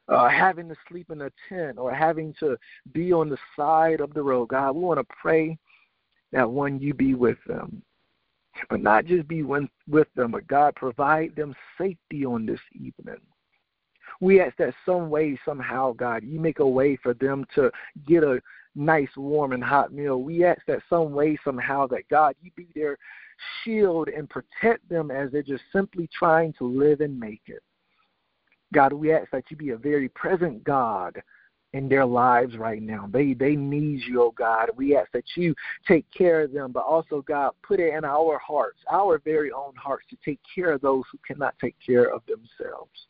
uh, 0.07 0.27
having 0.27 0.67
to 0.69 0.75
sleep 0.89 1.09
in 1.11 1.21
a 1.21 1.31
tent 1.47 1.77
or 1.77 1.93
having 1.93 2.33
to 2.39 2.57
be 2.93 3.13
on 3.13 3.29
the 3.29 3.37
side 3.55 4.01
of 4.01 4.13
the 4.13 4.21
road. 4.21 4.47
God, 4.47 4.71
we 4.71 4.81
want 4.81 4.99
to 4.99 5.15
pray 5.21 5.57
that 6.31 6.49
one, 6.49 6.79
you 6.79 6.93
be 6.93 7.13
with 7.13 7.37
them. 7.45 7.81
But 8.69 8.81
not 8.81 9.05
just 9.05 9.27
be 9.27 9.43
with 9.43 10.07
them, 10.15 10.31
but 10.31 10.47
God, 10.47 10.75
provide 10.75 11.35
them 11.35 11.55
safety 11.77 12.25
on 12.25 12.45
this 12.45 12.59
evening. 12.73 13.21
We 14.19 14.41
ask 14.41 14.57
that 14.57 14.73
some 14.85 15.09
way, 15.09 15.39
somehow, 15.45 15.93
God, 15.93 16.23
you 16.23 16.39
make 16.39 16.59
a 16.59 16.67
way 16.67 16.97
for 16.97 17.13
them 17.13 17.45
to 17.55 17.71
get 18.05 18.23
a 18.23 18.41
nice, 18.75 19.09
warm, 19.17 19.53
and 19.53 19.63
hot 19.63 19.93
meal. 19.93 20.21
We 20.21 20.45
ask 20.45 20.61
that 20.67 20.81
some 20.89 21.11
way, 21.11 21.37
somehow, 21.43 21.87
that 21.87 22.07
God, 22.09 22.35
you 22.41 22.51
be 22.55 22.67
their 22.75 22.97
shield 23.63 24.07
and 24.09 24.29
protect 24.29 24.87
them 24.89 25.11
as 25.11 25.31
they're 25.31 25.43
just 25.43 25.63
simply 25.73 26.09
trying 26.17 26.53
to 26.53 26.65
live 26.65 27.01
and 27.01 27.19
make 27.19 27.41
it. 27.47 27.63
God, 28.73 28.93
we 28.93 29.11
ask 29.11 29.29
that 29.31 29.43
you 29.49 29.57
be 29.57 29.71
a 29.71 29.77
very 29.77 30.09
present 30.09 30.63
God 30.63 31.21
in 31.73 31.87
their 31.87 32.05
lives 32.05 32.57
right 32.57 32.81
now. 32.81 33.09
They 33.11 33.33
they 33.33 33.55
need 33.55 34.01
you, 34.07 34.21
oh 34.21 34.31
God. 34.31 34.69
We 34.75 34.95
ask 34.95 35.11
that 35.11 35.23
you 35.35 35.55
take 35.87 36.05
care 36.15 36.41
of 36.41 36.51
them, 36.51 36.71
but 36.71 36.83
also 36.83 37.21
God, 37.21 37.51
put 37.63 37.79
it 37.79 37.93
in 37.93 38.03
our 38.05 38.39
hearts, 38.39 38.79
our 38.89 39.19
very 39.19 39.51
own 39.51 39.73
hearts, 39.75 40.05
to 40.09 40.17
take 40.23 40.39
care 40.53 40.71
of 40.71 40.81
those 40.81 41.03
who 41.11 41.19
cannot 41.25 41.55
take 41.59 41.75
care 41.85 42.13
of 42.13 42.21
themselves. 42.27 43.07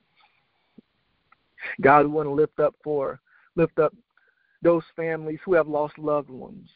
God, 1.81 2.05
we 2.05 2.11
want 2.11 2.27
to 2.27 2.33
lift 2.33 2.59
up 2.59 2.75
for 2.83 3.19
lift 3.55 3.79
up 3.79 3.93
those 4.61 4.83
families 4.95 5.39
who 5.43 5.53
have 5.53 5.67
lost 5.67 5.97
loved 5.97 6.29
ones. 6.29 6.69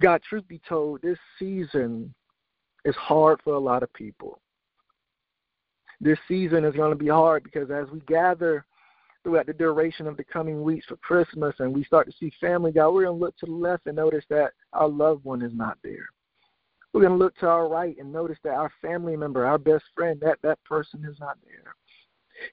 God, 0.00 0.22
truth 0.22 0.46
be 0.48 0.60
told, 0.68 1.02
this 1.02 1.18
season 1.38 2.14
is 2.84 2.94
hard 2.96 3.40
for 3.42 3.54
a 3.54 3.58
lot 3.58 3.82
of 3.82 3.92
people. 3.92 4.40
This 6.00 6.18
season 6.28 6.64
is 6.64 6.74
going 6.74 6.90
to 6.90 6.96
be 6.96 7.08
hard 7.08 7.42
because 7.42 7.70
as 7.70 7.90
we 7.90 8.00
gather 8.00 8.64
throughout 9.24 9.46
the 9.46 9.52
duration 9.52 10.06
of 10.06 10.16
the 10.16 10.24
coming 10.24 10.62
weeks 10.62 10.86
for 10.86 10.96
Christmas 10.96 11.54
and 11.58 11.74
we 11.74 11.84
start 11.84 12.06
to 12.06 12.16
see 12.18 12.32
family, 12.40 12.70
God, 12.70 12.90
we're 12.90 13.04
going 13.04 13.18
to 13.18 13.24
look 13.24 13.36
to 13.38 13.46
the 13.46 13.52
left 13.52 13.86
and 13.86 13.96
notice 13.96 14.24
that 14.30 14.52
our 14.72 14.88
loved 14.88 15.24
one 15.24 15.42
is 15.42 15.52
not 15.52 15.76
there. 15.82 16.06
We're 16.92 17.02
going 17.02 17.18
to 17.18 17.24
look 17.24 17.36
to 17.38 17.48
our 17.48 17.68
right 17.68 17.96
and 17.98 18.12
notice 18.12 18.38
that 18.44 18.54
our 18.54 18.72
family 18.80 19.16
member, 19.16 19.44
our 19.44 19.58
best 19.58 19.84
friend, 19.94 20.18
that 20.20 20.38
that 20.42 20.62
person 20.64 21.04
is 21.04 21.18
not 21.20 21.36
there. 21.44 21.74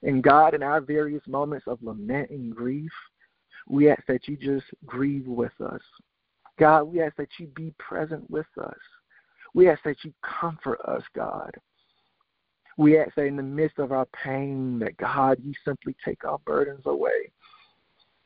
And 0.02 0.22
God, 0.22 0.54
in 0.54 0.62
our 0.62 0.80
various 0.80 1.22
moments 1.28 1.66
of 1.68 1.82
lament 1.82 2.30
and 2.30 2.54
grief, 2.54 2.90
we 3.68 3.90
ask 3.90 4.02
that 4.06 4.28
you 4.28 4.36
just 4.36 4.66
grieve 4.84 5.26
with 5.26 5.52
us. 5.60 5.80
God, 6.58 6.84
we 6.84 7.02
ask 7.02 7.16
that 7.16 7.28
you 7.38 7.48
be 7.48 7.74
present 7.78 8.28
with 8.30 8.46
us. 8.62 8.78
We 9.54 9.68
ask 9.68 9.82
that 9.84 10.04
you 10.04 10.12
comfort 10.22 10.80
us, 10.86 11.02
God. 11.14 11.50
We 12.78 12.98
ask 12.98 13.14
that 13.16 13.24
in 13.24 13.36
the 13.36 13.42
midst 13.42 13.78
of 13.78 13.92
our 13.92 14.06
pain, 14.06 14.78
that 14.80 14.96
God, 14.98 15.38
you 15.42 15.52
simply 15.64 15.96
take 16.04 16.24
our 16.24 16.38
burdens 16.46 16.84
away. 16.86 17.32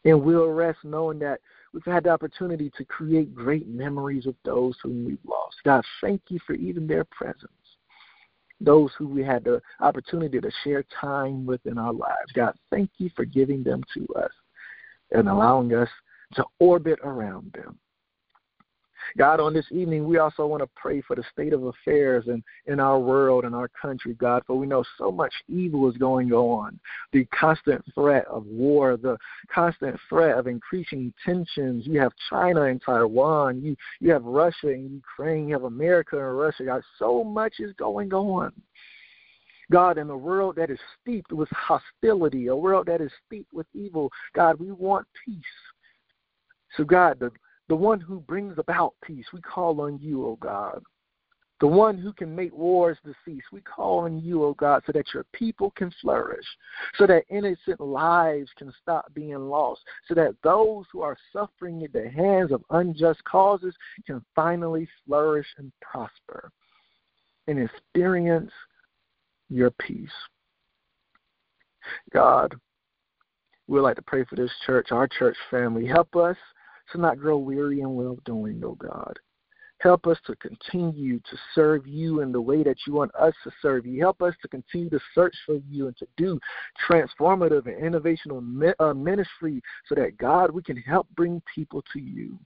And 0.04 0.23
we'll 0.23 0.49
rest 0.49 0.78
knowing 0.82 1.18
that 1.20 1.40
we've 1.73 1.85
had 1.85 2.04
the 2.04 2.11
opportunity 2.11 2.70
to 2.76 2.85
create 2.85 3.35
great 3.35 3.68
memories 3.68 4.26
with 4.26 4.37
those 4.44 4.75
whom 4.82 5.04
we've 5.04 5.18
lost. 5.26 5.56
God, 5.64 5.85
thank 6.00 6.23
you 6.28 6.38
for 6.47 6.54
even 6.54 6.87
their 6.87 7.04
presence. 7.04 7.52
Those 8.61 8.90
who 8.99 9.09
we 9.09 9.23
had 9.23 9.44
the 9.44 9.62
opportunity 9.80 10.40
to 10.40 10.50
share 10.64 10.85
time 11.00 11.47
with 11.47 11.64
in 11.64 11.78
our 11.78 11.92
lives. 11.92 12.32
God, 12.35 12.54
thank 12.70 12.90
you 12.99 13.11
for 13.14 13.25
giving 13.25 13.62
them 13.62 13.82
to 13.94 14.06
us 14.14 14.30
and 15.12 15.29
allowing 15.29 15.75
us 15.75 15.88
to 16.35 16.45
orbit 16.59 16.99
around 17.02 17.52
them. 17.52 17.79
God, 19.17 19.40
on 19.40 19.52
this 19.52 19.67
evening, 19.71 20.07
we 20.07 20.19
also 20.19 20.47
want 20.47 20.62
to 20.62 20.69
pray 20.76 21.00
for 21.00 21.17
the 21.17 21.25
state 21.33 21.52
of 21.52 21.64
affairs 21.64 22.25
in, 22.29 22.43
in 22.67 22.81
our 22.81 22.99
world 22.99 23.45
and 23.45 23.55
our 23.55 23.69
country, 23.69 24.14
God, 24.14 24.43
for 24.47 24.57
we 24.57 24.67
know 24.67 24.85
so 24.99 25.11
much 25.11 25.33
evil 25.49 25.90
is 25.90 25.97
going 25.97 26.33
on. 26.33 26.79
The 27.12 27.25
constant 27.26 27.85
threat 27.95 28.25
of 28.26 28.47
war, 28.47 28.97
the 28.97 29.17
constant 29.52 29.99
threat 30.09 30.38
of 30.38 30.47
increasing 30.47 31.12
tensions. 31.25 31.87
You 31.87 32.00
have 32.00 32.12
China 32.29 32.64
and 32.64 32.81
Taiwan, 32.81 33.62
you, 33.62 33.76
you 34.00 34.12
have 34.12 34.25
Russia 34.25 34.69
and 34.69 34.90
Ukraine, 34.90 35.49
you 35.49 35.55
have 35.55 35.64
America 35.64 36.17
and 36.17 36.38
Russia. 36.38 36.64
God, 36.64 36.83
so 36.99 37.25
much 37.25 37.55
is 37.59 37.73
going 37.75 38.12
on. 38.12 38.52
God, 39.70 39.98
in 39.98 40.10
a 40.10 40.16
world 40.16 40.56
that 40.56 40.70
is 40.70 40.78
steeped 41.00 41.32
with 41.32 41.48
hostility, 41.50 42.48
a 42.48 42.56
world 42.56 42.86
that 42.86 43.00
is 43.00 43.12
steeped 43.26 43.52
with 43.52 43.66
evil, 43.72 44.10
God, 44.34 44.58
we 44.58 44.72
want 44.72 45.06
peace. 45.24 45.44
So, 46.76 46.84
God, 46.84 47.18
the 47.20 47.30
the 47.70 47.76
one 47.76 48.00
who 48.00 48.18
brings 48.18 48.58
about 48.58 48.94
peace. 49.04 49.26
We 49.32 49.40
call 49.40 49.80
on 49.80 50.00
you, 50.00 50.26
O 50.26 50.36
God. 50.40 50.82
The 51.60 51.68
one 51.68 51.96
who 51.96 52.12
can 52.12 52.34
make 52.34 52.52
wars 52.52 52.98
cease. 53.24 53.44
We 53.52 53.60
call 53.60 54.00
on 54.00 54.18
you, 54.18 54.42
O 54.42 54.54
God, 54.54 54.82
so 54.84 54.90
that 54.92 55.14
your 55.14 55.24
people 55.32 55.70
can 55.76 55.92
flourish, 56.00 56.44
so 56.98 57.06
that 57.06 57.22
innocent 57.30 57.80
lives 57.80 58.50
can 58.58 58.72
stop 58.82 59.14
being 59.14 59.48
lost, 59.48 59.82
so 60.08 60.14
that 60.14 60.34
those 60.42 60.84
who 60.92 61.02
are 61.02 61.16
suffering 61.32 61.84
at 61.84 61.92
the 61.92 62.10
hands 62.10 62.50
of 62.50 62.64
unjust 62.70 63.22
causes 63.22 63.74
can 64.04 64.20
finally 64.34 64.88
flourish 65.06 65.46
and 65.58 65.70
prosper 65.80 66.50
and 67.46 67.56
experience 67.60 68.50
your 69.50 69.71
peace. 69.71 70.09
God, 72.12 72.54
we'd 73.66 73.80
like 73.80 73.97
to 73.97 74.02
pray 74.02 74.25
for 74.25 74.37
this 74.37 74.50
church, 74.64 74.88
our 74.92 75.09
church 75.09 75.37
family. 75.50 75.87
Help 75.87 76.16
us 76.16 76.37
to 76.92 76.99
not 76.99 77.19
grow 77.19 77.37
weary 77.38 77.80
in 77.80 77.95
well 77.95 78.19
doing, 78.25 78.62
O 78.64 78.75
God. 78.75 79.19
Help 79.78 80.07
us 80.07 80.19
to 80.26 80.37
continue 80.37 81.19
to 81.21 81.38
serve 81.54 81.87
you 81.87 82.21
in 82.21 82.33
the 82.33 82.40
way 82.40 82.62
that 82.62 82.76
you 82.87 82.92
want 82.92 83.14
us 83.14 83.33
to 83.45 83.50
serve 83.62 83.87
you. 83.87 83.99
Help 83.99 84.21
us 84.21 84.35
to 84.42 84.49
continue 84.49 84.90
to 84.90 85.00
search 85.14 85.35
for 85.47 85.59
you 85.71 85.87
and 85.87 85.97
to 85.97 86.07
do 86.19 86.38
transformative 86.88 87.66
and 87.66 87.95
innovational 87.95 88.75
uh, 88.78 88.92
ministry 88.92 89.62
so 89.88 89.95
that, 89.95 90.19
God, 90.19 90.50
we 90.50 90.62
can 90.62 90.76
help 90.76 91.09
bring 91.16 91.42
people 91.54 91.83
to 91.95 91.99
you. 91.99 92.38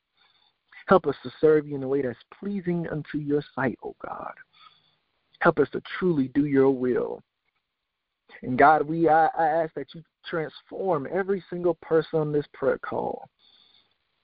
Help 0.87 1.06
us 1.06 1.16
to 1.25 1.32
serve 1.40 1.66
you 1.66 1.75
in 1.75 1.82
a 1.82 1.88
way 1.88 2.02
that's 2.02 2.18
pleasing 2.38 2.87
unto 2.88 3.18
your 3.18 3.42
sight, 3.54 3.78
O 3.82 3.96
God. 4.06 4.32
Help 5.44 5.58
us 5.58 5.68
to 5.72 5.82
truly 5.98 6.28
do 6.28 6.46
your 6.46 6.70
will. 6.70 7.22
And 8.42 8.58
God, 8.58 8.88
we 8.88 9.08
I, 9.08 9.26
I 9.38 9.46
ask 9.46 9.74
that 9.74 9.86
you 9.94 10.02
transform 10.26 11.06
every 11.12 11.44
single 11.50 11.74
person 11.82 12.18
on 12.18 12.32
this 12.32 12.46
prayer 12.54 12.78
call 12.78 13.28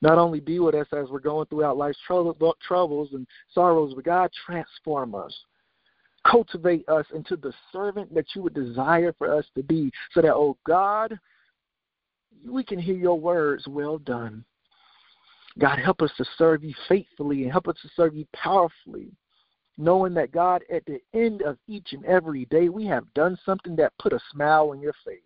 not 0.03 0.17
only 0.17 0.41
be 0.41 0.59
with 0.59 0.75
us 0.75 0.87
as 0.93 1.11
we're 1.11 1.21
going 1.21 1.47
throughout 1.47 1.77
life's 1.77 1.99
troubles 2.07 3.11
and 3.13 3.27
sorrows, 3.53 3.93
but 3.95 4.05
God 4.05 4.31
transform 4.47 5.15
us. 5.15 5.35
Cultivate 6.27 6.89
us 6.89 7.05
into 7.15 7.37
the 7.37 7.53
servant 7.71 8.15
that 8.15 8.25
you 8.35 8.43
would 8.43 8.55
desire 8.55 9.15
for 9.19 9.31
us 9.31 9.45
to 9.55 9.63
be, 9.63 9.91
so 10.13 10.23
that, 10.23 10.35
oh 10.35 10.57
God, 10.67 11.19
we 12.47 12.65
can 12.65 12.79
hear 12.79 12.95
your 12.95 13.21
words, 13.21 13.67
well 13.69 13.99
done. 13.99 14.43
God, 15.59 15.79
help 15.79 16.01
us 16.01 16.13
to 16.17 16.25
serve 16.39 16.65
you 16.65 16.73
faithfully 16.89 17.43
and 17.43 17.53
help 17.53 17.69
us 17.69 17.77
to 17.83 17.91
serve 17.95 18.15
you 18.15 18.27
powerfully, 18.35 19.13
knowing 19.81 20.13
that, 20.15 20.31
God, 20.31 20.63
at 20.71 20.85
the 20.85 21.01
end 21.15 21.43
of 21.43 21.57
each 21.67 21.93
and 21.93 22.05
every 22.05 22.45
day, 22.47 22.69
we 22.69 22.87
have 22.87 23.13
done 23.15 23.39
something 23.45 23.75
that 23.77 23.97
put 23.99 24.13
a 24.13 24.21
smile 24.31 24.71
on 24.71 24.81
your 24.81 24.95
face, 25.05 25.19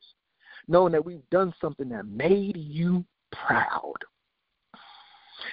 knowing 0.68 0.92
that 0.92 1.04
we've 1.04 1.28
done 1.30 1.52
something 1.60 1.88
that 1.88 2.06
made 2.06 2.56
you 2.56 3.04
proud. 3.32 3.96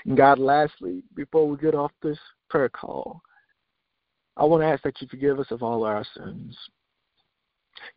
And 0.05 0.15
God, 0.15 0.39
lastly, 0.39 1.03
before 1.15 1.47
we 1.47 1.57
get 1.57 1.75
off 1.75 1.91
this 2.01 2.19
prayer 2.49 2.69
call, 2.69 3.21
I 4.37 4.45
want 4.45 4.61
to 4.61 4.67
ask 4.67 4.83
that 4.83 5.01
you 5.01 5.07
forgive 5.07 5.39
us 5.39 5.51
of 5.51 5.63
all 5.63 5.83
our 5.83 6.05
sins. 6.15 6.55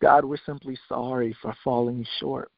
God, 0.00 0.24
we're 0.24 0.38
simply 0.46 0.78
sorry 0.88 1.36
for 1.42 1.54
falling 1.62 2.06
short. 2.18 2.50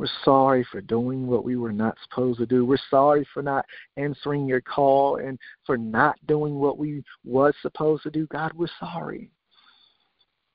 We're 0.00 0.06
sorry 0.24 0.66
for 0.72 0.80
doing 0.80 1.26
what 1.26 1.44
we 1.44 1.56
were 1.56 1.74
not 1.74 1.94
supposed 2.02 2.38
to 2.38 2.46
do. 2.46 2.64
We're 2.64 2.78
sorry 2.88 3.28
for 3.34 3.42
not 3.42 3.66
answering 3.98 4.48
your 4.48 4.62
call 4.62 5.16
and 5.16 5.38
for 5.66 5.76
not 5.76 6.16
doing 6.26 6.54
what 6.54 6.78
we 6.78 7.04
was 7.22 7.52
supposed 7.60 8.04
to 8.04 8.10
do. 8.10 8.26
God, 8.28 8.54
we're 8.54 8.66
sorry. 8.78 9.30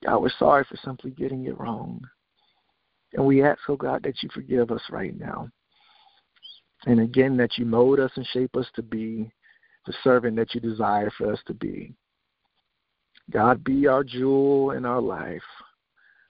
God, 0.03 0.17
we're 0.17 0.31
sorry 0.39 0.63
for 0.63 0.77
simply 0.83 1.11
getting 1.11 1.45
it 1.45 1.59
wrong. 1.59 2.01
And 3.13 3.23
we 3.23 3.43
ask, 3.43 3.59
oh 3.69 3.75
God, 3.75 4.01
that 4.01 4.23
you 4.23 4.29
forgive 4.33 4.71
us 4.71 4.81
right 4.89 5.15
now. 5.15 5.47
And 6.87 6.99
again, 6.99 7.37
that 7.37 7.59
you 7.59 7.65
mold 7.65 7.99
us 7.99 8.11
and 8.15 8.25
shape 8.25 8.55
us 8.55 8.65
to 8.73 8.81
be 8.81 9.31
the 9.85 9.93
servant 10.03 10.37
that 10.37 10.55
you 10.55 10.59
desire 10.59 11.11
for 11.15 11.31
us 11.31 11.39
to 11.45 11.53
be. 11.53 11.93
God, 13.29 13.63
be 13.63 13.85
our 13.85 14.03
jewel 14.03 14.71
in 14.71 14.85
our 14.85 15.01
life 15.01 15.43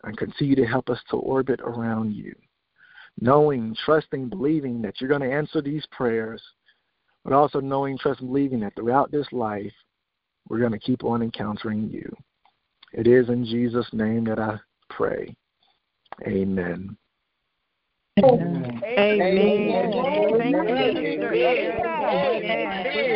and 0.04 0.17
continue 0.17 0.58
to 0.58 0.65
help 0.65 0.89
us 0.89 0.99
to 1.12 1.15
orbit 1.15 1.62
around 1.62 2.13
you, 2.13 2.36
knowing, 3.19 3.75
trusting, 3.86 4.30
believing 4.30 4.82
that 4.82 4.99
you're 4.99 5.10
going 5.10 5.21
to 5.21 5.32
answer 5.32 5.62
these 5.62 5.86
prayers, 5.91 6.41
but 7.23 7.34
also 7.34 7.60
knowing, 7.60 7.97
trusting, 7.97 8.28
believing 8.28 8.60
that 8.60 8.75
throughout 8.75 9.12
this 9.12 9.28
life, 9.32 9.73
we're 10.49 10.60
going 10.60 10.71
to 10.71 10.80
keep 10.80 11.04
on 11.04 11.21
encountering 11.21 11.89
you. 11.89 12.15
It 12.93 13.08
is 13.08 13.30
in 13.30 13.45
Jesus' 13.45 13.89
name 13.93 14.25
that 14.25 14.39
I 14.39 14.60
pray. 14.89 15.36
Amen. 16.28 16.95
Amen. 18.17 18.82
Amen. 18.82 19.91
Thank 20.38 20.56
you, 20.56 20.78
sister. 20.88 21.32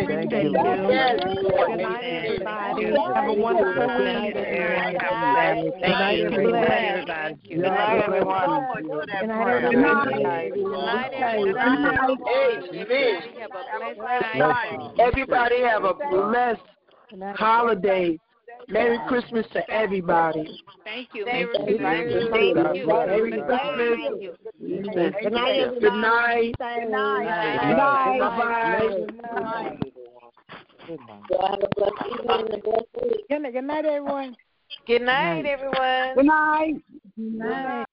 Thank 0.10 0.32
you. 0.34 0.52
Good 0.52 0.58
night, 1.80 2.04
everybody. 2.04 2.84
Have 3.16 3.30
a 3.30 3.34
wonderful 3.34 3.88
night, 3.88 4.36
everyone. 4.36 5.00
Thank 5.80 6.20
you. 6.20 6.30
Good 6.30 6.52
night, 6.52 7.08
Good 7.48 7.62
night, 7.62 8.04
everyone. 8.10 8.84
Good 8.84 9.08
night, 9.08 9.54
everyone. 11.14 11.16
Everybody 15.00 15.62
have 15.62 15.86
a 15.86 15.94
blessed 15.94 16.60
holiday. 17.38 18.20
Merry 18.70 19.00
Christmas 19.08 19.46
to 19.54 19.70
everybody. 19.72 20.62
Thank 20.84 21.10
you. 21.14 21.26
Merry 21.26 21.48
Christmas. 21.48 21.78
Thank 22.32 22.76
you. 22.76 22.88
Merry 22.88 23.32
Christmas. 23.32 23.98
Good 24.60 25.34
night. 25.34 25.80
Good 25.80 25.94
night. 25.94 26.56
Good 26.60 26.90
night. 26.90 27.60
Good 27.62 27.78
night. 27.78 28.20
Bye-bye. 28.20 29.80
Have 30.90 31.60
a 31.60 31.70
blessed 31.76 31.94
evening 32.08 32.30
and 32.30 32.54
a 32.54 32.58
blessed. 32.58 32.86
Good 33.30 33.64
night, 33.64 33.86
everyone. 33.86 34.36
Good 34.88 35.02
night, 35.02 35.46
everyone. 35.46 36.16
Good 36.16 36.26
night. 36.26 36.76
Good 37.16 37.34
night. 37.34 37.86